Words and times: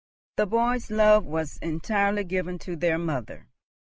The 0.37 0.47
boys' 0.47 0.89
love 0.89 1.25
was 1.25 1.59
entirely 1.59 2.23
given 2.23 2.57
to 2.61 2.75
their 2.75 2.97
mother. 2.97 3.49